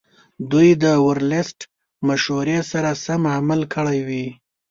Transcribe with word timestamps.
دوی 0.51 0.69
د 0.83 0.85
ورلسټ 1.07 1.59
مشورې 2.07 2.59
سره 2.71 2.89
سم 3.05 3.21
عمل 3.37 3.61
کړی 3.75 3.99
وي. 4.07 4.25